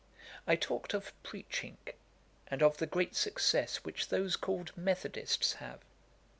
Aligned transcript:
]I 0.47 0.55
talked 0.55 0.95
of 0.95 1.13
preaching, 1.21 1.77
and 2.47 2.63
of 2.63 2.77
the 2.77 2.87
great 2.87 3.15
success 3.15 3.75
which 3.83 4.07
those 4.09 4.35
called 4.35 4.75
Methodists 4.75 5.53
have. 5.53 5.81